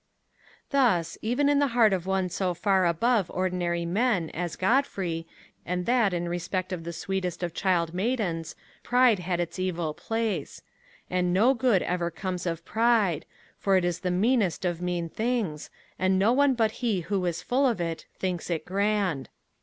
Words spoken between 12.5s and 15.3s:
pride, for it is the meanest of mean